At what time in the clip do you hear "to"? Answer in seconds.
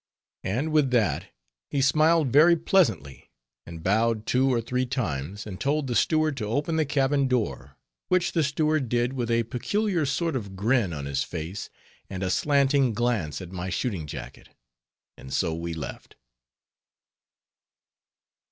6.37-6.47